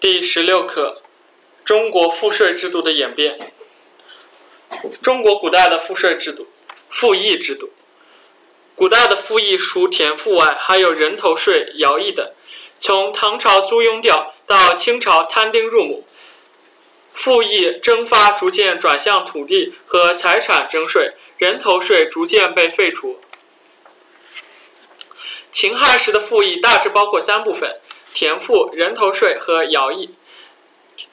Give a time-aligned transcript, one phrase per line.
[0.00, 1.02] 第十六课：
[1.62, 3.52] 中国赋税制度的演变。
[5.02, 6.46] 中国古代的赋税制度，
[6.88, 7.70] 赋役制度。
[8.74, 12.26] 古代的赋役除田赋外，还有人头税、徭役等。
[12.78, 16.06] 从唐朝租庸调到清朝摊丁入亩，
[17.12, 23.20] 赋役征发逐渐转向土地和财产征税，人头税逐渐被废除。
[25.52, 27.78] 秦汉时的赋役大致包括三部分。
[28.12, 30.10] 田赋、人头税和徭役。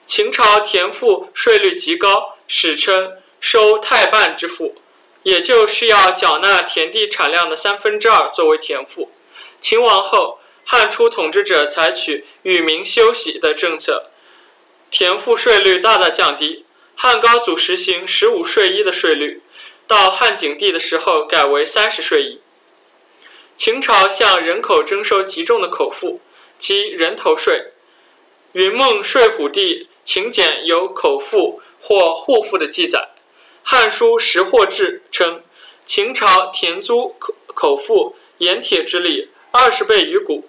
[0.05, 4.75] 秦朝田赋税率极高，史称收太半之赋，
[5.23, 9.11] 也就是要缴纳田地产量的三分之二作为田赋。
[9.61, 14.09] 秦亡后，汉初统治者采取与民休息的政策，
[14.91, 16.65] 田赋税率大大降低。
[16.95, 19.41] 汉高祖实行十五税一的税率，
[19.85, 22.41] 到汉景帝的时候改为三十税一。
[23.55, 26.19] 秦朝向人口征收极重的口赋。
[26.57, 27.55] 即人头税，
[28.53, 32.99] 《云梦睡虎地秦简》有口腹或户腹的记载，
[33.63, 35.43] 《汉书识货志》称，
[35.85, 40.47] 秦朝田租口口腹盐铁之利二十倍于谷。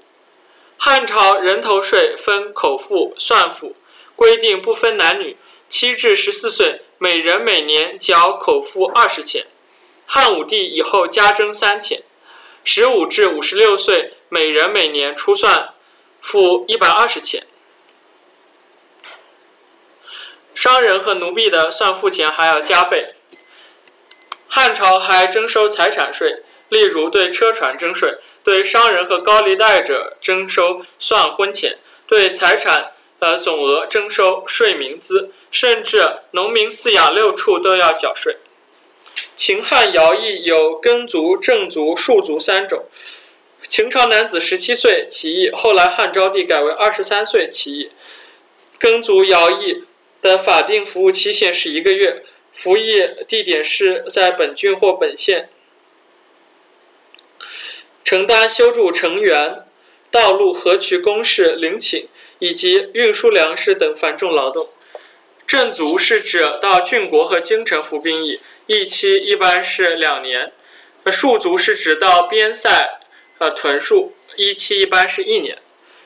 [0.77, 3.75] 汉朝人头税分口腹、算赋，
[4.15, 5.37] 规定不分男女，
[5.69, 9.47] 七至十四岁每人每年缴口腹二十钱。
[10.07, 12.03] 汉武帝以后加征三钱，
[12.65, 15.75] 十五至五十六岁每人每年出算。
[16.21, 17.47] 付一百二十钱，
[20.55, 23.15] 商人和奴婢的算付钱还要加倍。
[24.49, 38.39] 汉朝还征收财产税，例如对车船征税，对商人和高利贷者征收算婚钱，对财产呃总额征收税民资，甚至农民饲养六畜都要缴税。
[39.37, 42.87] 秦汉徭役有耕族、正族、庶族三种。
[43.79, 47.93] 秦朝男子十七岁起义，后来汉昭帝改为二十三岁起义。
[48.77, 49.85] 耕族徭役
[50.21, 55.49] 的法定服务期限是一个月，服役地点是在本郡或本县，
[58.03, 59.65] 承担修筑城垣、
[60.11, 62.09] 道路、河渠工事、陵寝
[62.41, 64.71] 以及运输粮食等繁重劳动。
[65.47, 70.49] 正族是指到郡国和京城服兵役，役期一般是两年；
[71.05, 72.99] 戍卒是指到边塞。
[73.39, 75.59] 呃，屯戍一期一般是一年。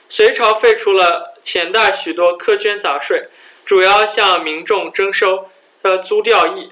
[0.09, 3.29] 隋朝废除了前代许多苛捐杂税，
[3.65, 5.49] 主要向民众征收
[5.81, 6.71] 呃租调役。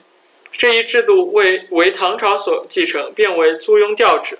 [0.52, 4.38] 这一制度为为唐朝所继承，变为租庸调制。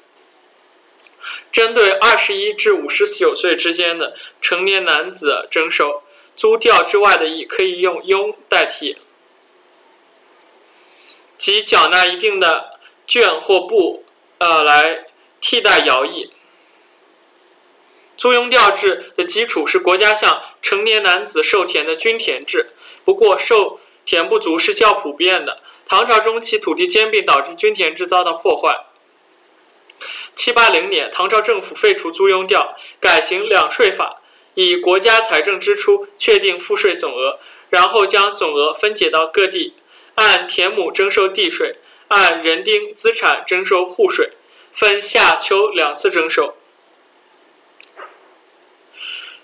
[1.51, 6.03] 针对二十一至五十九岁之间的成年男子征收
[6.37, 8.99] 租调之外的役，可以用庸代替，
[11.39, 14.05] 即缴纳一定的绢或布，
[14.37, 15.07] 呃来。
[15.41, 16.31] 替代徭役，
[18.17, 22.73] 租庸调制的基础是国家向成年男子授田的均田制。
[23.05, 25.63] 不过，授田不足是较普遍的。
[25.87, 28.85] 唐朝中期土地兼并导致均田制遭到破坏。
[30.37, 34.21] 七八零年，唐朝政府废除租庸调，改行两税法，
[34.55, 37.41] 以国家财政支出确定赋税总额，
[37.71, 39.75] 然后将总额分解到各地，
[40.15, 41.77] 按田亩征收地税，
[42.09, 44.31] 按人丁资产征收户税。
[44.73, 46.55] 分夏秋两次征收。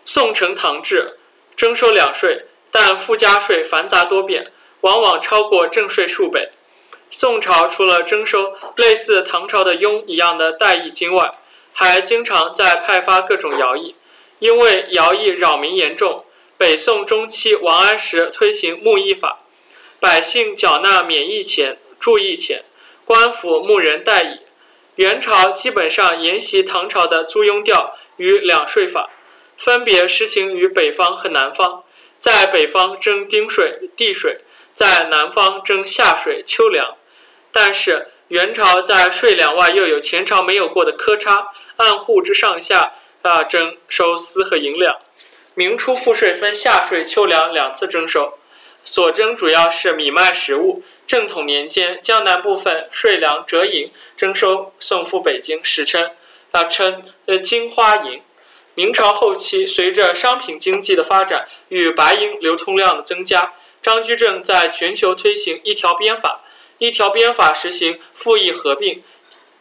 [0.05, 1.19] 宋承唐制
[1.57, 6.51] 征收两税，但附加税繁杂多变，往往超过正税数倍。
[7.11, 11.35] 宋朝除了征收类似唐朝的庸一样的代役金外，
[11.73, 13.97] 还经常在派发各种徭役。
[14.39, 16.25] 因为徭役扰民严重，
[16.59, 19.41] 北宋中期王安石推行募役法，
[19.99, 22.65] 百姓缴纳免役钱、注役钱，
[23.05, 24.46] 官府募人代役。
[24.97, 29.11] 元朝基本上沿袭唐朝的租庸调与两税法，
[29.59, 31.85] 分别实行于北方和南方。
[32.19, 34.41] 在北方征丁税、地税，
[34.73, 36.97] 在南方征夏税、秋粮。
[37.53, 44.97] 但是元朝在税粮外又有前朝没有过的科差，按户之上下啊征收丝和银两。
[45.55, 48.39] 明初赋税分夏税、秋粮两次征收，
[48.83, 50.83] 所征主要是米麦食物。
[51.07, 56.11] 正统年间，江南部分税粮折银征收送赴北京，史称
[56.51, 58.21] 啊称呃金花银。
[58.75, 66.43] 明朝后期，随着商品经济的发展与白银流通量的增加，张居正在全球推行一条鞭法。
[66.79, 69.03] 一条鞭法实行赋役合并，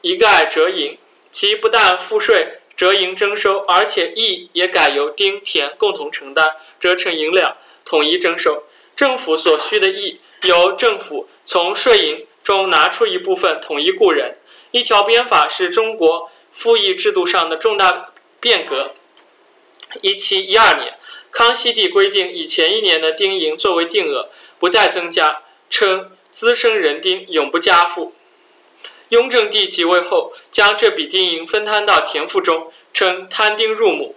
[0.01, 0.98] 一概折银，
[1.31, 7.56] 其不但赋税折银征收，而且役也改由丁田共同承担，折成银两，
[7.86, 8.63] 统一征收。
[8.98, 11.27] 政府所需的役由政府。
[11.47, 14.38] 从税银中拿出一部分统一雇人，
[14.71, 18.95] 一条鞭法是中国赋役制度上的重大变革。
[20.01, 20.95] 一七一二年，
[21.31, 28.15] 康熙帝规定以前一年的丁银作为定额，不再增加，称滋生人丁，永不加赋。
[29.09, 34.15] 雍正帝即位后，将这笔丁银分摊到田赋中，称摊丁入亩。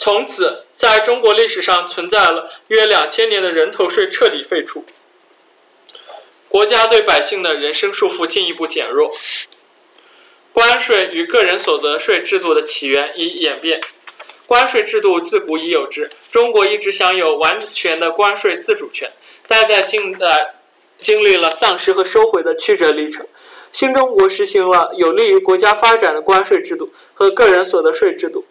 [0.00, 4.86] 从此，在中国历史上存在了约两千年的人头税彻底废除，
[6.48, 9.12] 国家对百姓的人身束缚进一步减弱。
[10.54, 13.82] 关税与个人所得税制度的起源与演变。
[14.46, 19.12] 关税制度自古已有之，中国一直享有完全的关税自主权，
[19.46, 20.54] 但在近代
[20.98, 23.26] 经历了丧失和收回的曲折历程。
[23.70, 28.46] 新中国实行了有利于国家发展的关税制度和个人所得税制度。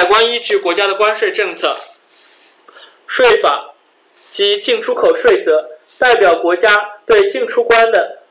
[0.00, 1.76] 海关依据国家的关税政策、
[3.06, 3.74] 税法
[4.30, 8.22] 及进出口税则，代表国家对进出关的。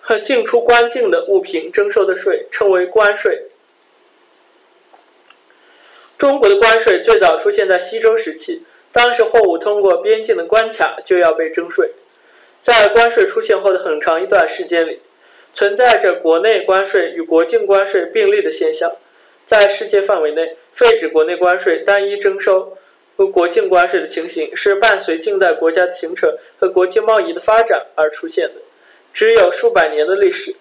[0.00, 3.44] 和进出关境的物品征收的税称为关税。
[6.18, 11.92] 中国的关税最早出现在西周时期，当时货物通过边境的关卡就要被征税。
[12.60, 15.00] 在关税出现后的很长一段时间里，
[15.54, 18.92] 存在着国内关税与国境关税并立的现象。
[19.48, 22.76] 在世界范围内，废止国内关税、单一征收
[23.16, 28.60] 和国境关税的情形，是伴随近代国家的形成和国际贸易的发展而出现的。
[29.14, 30.54] 只有数百年的历史，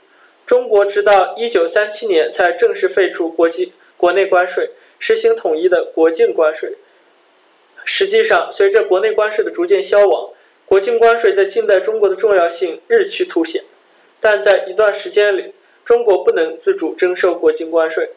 [0.45, 4.69] 中国直到一九三七年才正式废除国际国内关税，
[4.99, 6.77] 实行统一的国境关税。
[7.83, 10.29] 实际上，随着国内关税的逐渐消亡，
[10.65, 13.65] 国境关税在近代中国的重要性日趋凸显。
[14.21, 15.53] 但在一段时间里，
[15.83, 18.11] 中国不能自主征收国境关税。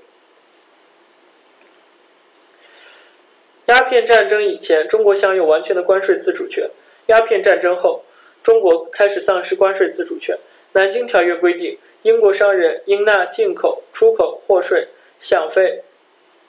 [3.70, 6.66] 鸦片战争以前，中国享有完全的关税自主权；
[7.06, 8.02] 鸦片战争后，
[8.42, 10.36] 中国开始丧失关税自主权。
[10.72, 14.88] 南京条约规定，英国商人应纳进口、出口货税、
[15.20, 15.84] 饷费，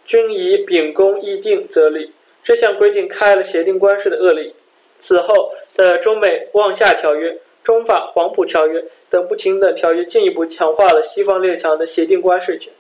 [0.04, 2.12] 均以秉公议定则例。
[2.44, 4.56] 这项规定开了协定关税的恶例。
[5.00, 12.74] 此后的中美望厦条约、中法黄埔条约等不停的条约，进一步强化了西方列强的协定关税权。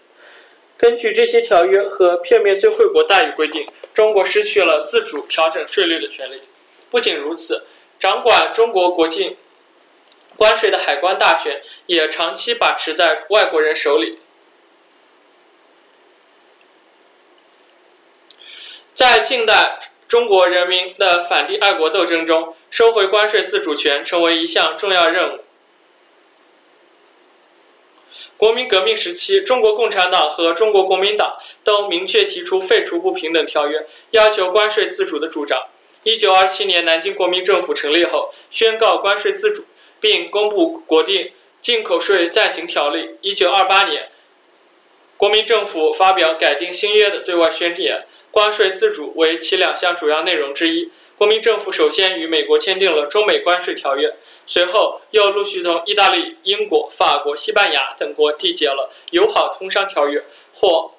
[0.81, 6.41] 根据这些条约和片面最惠国待遇规定，中国失去了自主调整税率的权利。
[6.89, 7.67] 不仅如此。
[7.99, 9.37] 掌管中国国境
[10.35, 14.17] 关税的海关大权也长期把持在外国人手里。
[18.95, 25.41] 在近代中国人民的反帝爱国斗争中，收回关税自主权成为一项重要任务。
[28.41, 35.67] 国民革命时期，中国共产党和中国国民党都明确提出废除不平等条约，要求关税自主的主张。
[36.01, 39.65] 一九二七年，南京国民政府成立后，宣告关税自主，
[39.99, 41.29] 并公布国定
[41.61, 43.11] 进口税暂行条例。
[43.21, 44.09] 一九二八年，
[45.17, 50.89] 国民政府发表改定新约的对外宣言，关税自主为其两项主要内容之一。
[51.15, 54.15] 国民政府首先与美国签订了中美关税条约，
[54.45, 60.23] 随后又陆续同意大利、英国、法国、西班牙等国缔结了友好通商条约
[60.53, 60.91] 或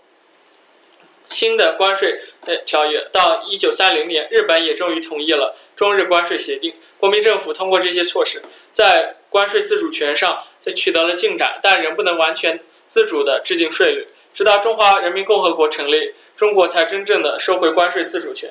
[1.28, 2.20] 新的关税。
[2.66, 6.74] 条约到一九三零年，日本也终于同意了中日关税协定。
[6.98, 8.42] 国民政府通过这些措施，
[8.72, 14.08] 在关税自主权上就取得了进展，但仍不能完全自主地制定税率。
[14.34, 18.50] 直到中华人民共和国成立，中国才真正的收回关税自主权。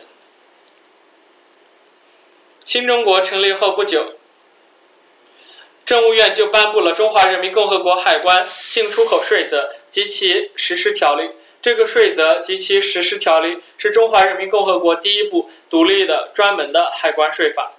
[2.63, 4.13] 新中国成立后不久，
[5.91, 11.31] 政务院就颁布了《中华人民共和国海关进出口税则》及其实施条例。
[11.62, 17.74] 这个税则及其实施条例是中华人民共和国第一部独立的专门的海关税法，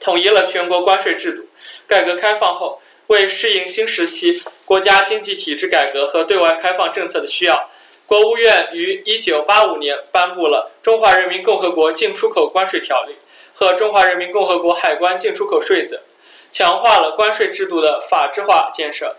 [0.00, 1.44] 统一了全国关税制度。
[1.86, 7.68] 改革开放后，为适应新时期国家经济体制改革和对外开放政策的需要，
[8.06, 13.12] 国务院于1985年颁布了《中华人民共和国进出口关税条例》
[13.52, 15.96] 和《中华人民共和国海关进出口税则》，
[16.50, 19.16] 强化了关税制度的法制化建设。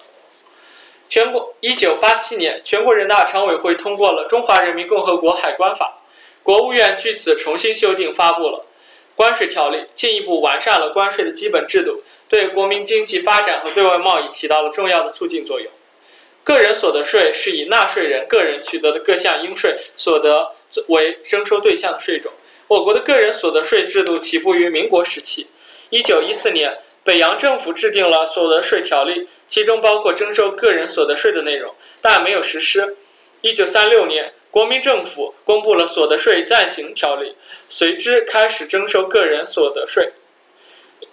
[1.10, 6.00] 全国一九八七年，全国人大常委会通过了《中华人民共和国海关法》，
[6.44, 8.60] 国务院据此重新修订发布了
[9.18, 15.70] 《关税条例》，进一步完善了关税的基本制度，对国民经济发展和对外贸易起到了重要的促进作用。
[16.46, 20.56] 个人所得税是以纳税人个人取得的各项应税所得
[20.88, 22.32] 为征收对象的税种。
[22.70, 25.48] 我国的个人所得税制度起步于民国时期，
[25.90, 26.80] 一九一四年。
[27.04, 32.96] 北洋政府制定了所得税条例，其中包括征收个人所得税的内容，但没有实施。
[33.42, 37.36] 一九三六年，国民政府公布了所得税暂行条例，
[37.68, 40.12] 随之开始征收个人所得税。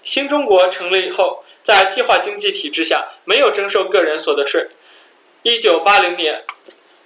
[0.04, 4.68] 新中国成立后，在计划经济体制下，没有征收个人所得税。
[5.42, 6.44] 一九八零年，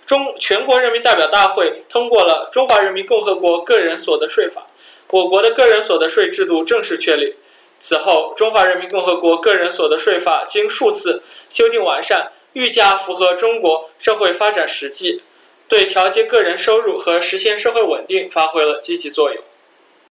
[0.05, 4.63] 中全国人民代表大会通过了《中华人民共和国个人所得税法》，
[5.11, 7.37] 我国的个人所得税制度正式确立。
[7.85, 11.21] 此后，《中华人民共和国个人所得税法》经数次
[11.51, 15.23] 修订完善，愈加符合中国社会发展实际，
[15.67, 19.43] 对调节个人收入和实现社会稳定发挥了积极作用。